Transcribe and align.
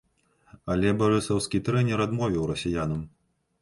Але 0.75 0.93
барысаўскі 1.03 1.63
трэнер 1.69 2.05
адмовіў 2.09 2.53
расіянам. 2.57 3.11